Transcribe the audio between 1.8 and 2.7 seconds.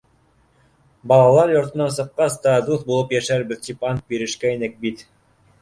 сыҡҡас та,